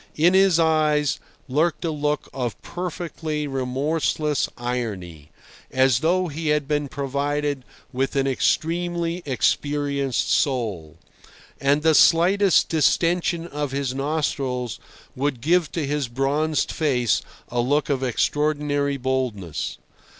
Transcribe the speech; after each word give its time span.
In 0.15 0.33
his 0.33 0.59
eyes 0.59 1.19
lurked 1.47 1.85
a 1.85 1.91
look 1.91 2.27
of 2.33 2.59
perfectly 2.63 3.45
remorseless 3.45 4.49
irony, 4.57 5.29
as 5.69 5.99
though 5.99 6.27
he 6.27 6.47
had 6.47 6.67
been 6.67 6.87
provided 6.87 7.63
with 7.93 8.15
an 8.15 8.25
extremely 8.25 9.21
experienced 9.27 10.31
soul; 10.31 10.97
and 11.59 11.83
the 11.83 11.93
slightest 11.93 12.67
distension 12.67 13.45
of 13.45 13.73
his 13.73 13.93
nostrils 13.93 14.79
would 15.15 15.39
give 15.39 15.71
to 15.73 15.85
his 15.85 16.07
bronzed 16.07 16.71
face 16.71 17.21
a 17.49 17.59
look 17.61 17.87
of 17.87 18.01
extraordinary 18.01 18.97
boldness. 18.97 19.77